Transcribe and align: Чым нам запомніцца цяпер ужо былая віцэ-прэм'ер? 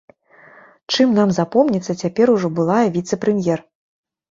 Чым 0.95 1.13
нам 1.17 1.29
запомніцца 1.39 1.97
цяпер 2.01 2.33
ужо 2.39 2.53
былая 2.59 2.81
віцэ-прэм'ер? 2.99 3.59